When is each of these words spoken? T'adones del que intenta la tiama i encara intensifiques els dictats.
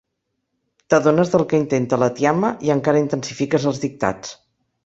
T'adones 0.93 1.33
del 1.33 1.43
que 1.51 1.59
intenta 1.63 2.01
la 2.05 2.09
tiama 2.21 2.51
i 2.69 2.75
encara 2.79 3.05
intensifiques 3.05 3.71
els 3.75 3.83
dictats. 3.89 4.35